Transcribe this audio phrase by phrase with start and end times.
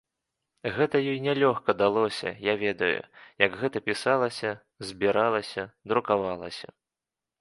[0.75, 2.99] Гэта ёй нялёгка далося, я ведаю,
[3.45, 4.49] як гэта пісалася,
[4.89, 6.67] збіралася, друкавалася.